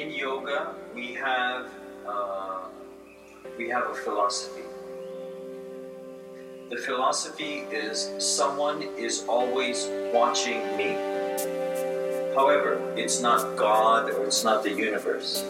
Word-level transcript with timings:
in 0.00 0.10
yoga 0.12 0.74
we 0.94 1.12
have 1.12 1.66
uh, 2.08 2.60
we 3.58 3.68
have 3.68 3.84
a 3.90 3.94
philosophy. 3.94 4.62
The 6.70 6.76
philosophy 6.76 7.66
is 7.70 8.10
someone 8.18 8.82
is 8.96 9.24
always 9.28 9.88
watching 10.14 10.60
me. 10.78 10.92
However, 12.34 12.80
it's 12.96 13.20
not 13.20 13.56
God 13.56 14.10
or 14.10 14.24
it's 14.24 14.42
not 14.42 14.62
the 14.62 14.70
universe. 14.70 15.44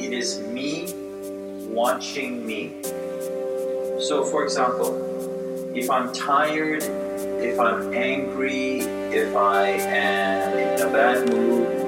It 0.00 0.12
is 0.14 0.40
me 0.40 0.94
watching 1.68 2.46
me. 2.46 2.82
So, 4.00 4.24
for 4.24 4.44
example, 4.44 4.90
if 5.74 5.90
I'm 5.90 6.12
tired, 6.14 6.82
if 7.50 7.60
I'm 7.60 7.92
angry, 7.92 8.78
if 9.20 9.36
I 9.36 9.66
am 9.68 10.56
in 10.56 10.88
a 10.88 10.90
bad 10.90 11.28
mood, 11.28 11.81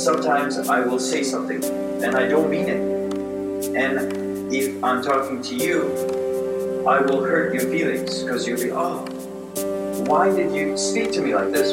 sometimes 0.00 0.56
I 0.56 0.80
will 0.80 0.98
say 0.98 1.22
something 1.22 1.62
and 2.02 2.16
I 2.16 2.26
don't 2.26 2.50
mean 2.50 2.68
it. 2.68 2.80
And 3.76 4.52
if 4.52 4.82
I'm 4.82 5.02
talking 5.02 5.42
to 5.42 5.54
you, 5.54 6.84
I 6.88 7.02
will 7.02 7.22
hurt 7.22 7.52
your 7.52 7.64
feelings 7.70 8.22
because 8.22 8.46
you'll 8.46 8.60
be, 8.60 8.72
oh, 8.72 9.04
why 10.06 10.34
did 10.34 10.54
you 10.54 10.78
speak 10.78 11.12
to 11.12 11.20
me 11.20 11.34
like 11.34 11.52
this? 11.52 11.72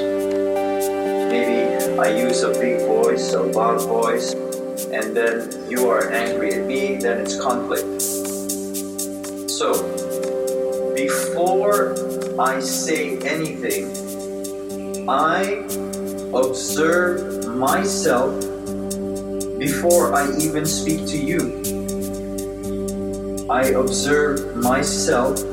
Maybe 1.32 1.98
I 1.98 2.10
use 2.18 2.44
a 2.44 2.52
big 2.52 2.86
voice, 2.86 3.32
a 3.32 3.42
loud 3.42 3.82
voice, 3.84 4.34
and 4.34 5.16
then 5.16 5.70
you 5.70 5.90
are 5.90 6.12
angry 6.12 6.54
at 6.54 6.66
me, 6.66 6.98
then 6.98 7.22
it's 7.22 7.40
conflict. 7.40 8.02
So, 9.50 9.72
before 10.94 11.96
I 12.38 12.60
say 12.60 13.18
anything, 13.20 13.88
I 15.10 15.64
observe 16.34 17.37
myself 17.58 18.40
before 19.58 20.14
I 20.14 20.30
even 20.38 20.66
speak 20.66 21.08
to 21.08 21.18
you. 21.18 21.64
I 23.50 23.64
observe 23.70 24.56
myself, 24.58 25.44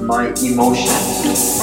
my 0.00 0.32
emotions. 0.42 1.58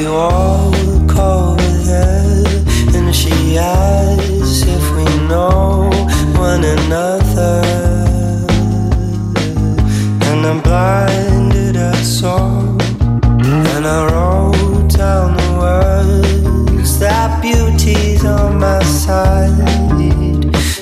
you 0.00 0.14
all 0.14 0.72
call 1.06 1.56
with 1.56 1.86
her, 1.86 2.44
and 2.96 3.14
she 3.14 3.58
asks 3.58 4.62
if 4.62 4.84
we 4.96 5.04
know 5.28 5.90
one 6.38 6.64
another. 6.64 7.62
And 10.28 10.40
I'm 10.46 10.60
blinded, 10.62 11.76
I 11.76 11.92
song, 12.02 12.80
and 13.44 13.86
I 13.86 13.98
wrote 14.10 14.88
down 14.96 15.36
the 15.36 15.50
words 15.64 16.98
that 16.98 17.42
beauty's 17.42 18.24
on 18.24 18.58
my 18.58 18.82
side, 18.82 19.52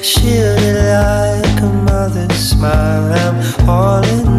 shielded 0.05 0.77
like 0.97 1.61
a 1.61 1.71
mother's 1.89 2.51
smile. 2.51 3.13
I'm 3.13 3.43
falling. 3.67 4.38